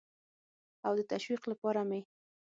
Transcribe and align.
او 0.85 0.93
د 0.99 1.01
تشویق 1.11 1.43
لپاره 1.51 1.81
مې 1.89 2.01